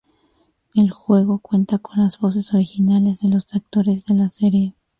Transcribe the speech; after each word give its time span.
El 0.73 0.89
juego 0.89 1.37
cuenta 1.37 1.77
con 1.77 1.99
las 1.99 2.17
voces 2.17 2.55
originales 2.55 3.19
de 3.19 3.29
los 3.29 3.53
actores 3.53 4.03
de 4.05 4.15
la 4.15 4.29
serie. 4.29 4.73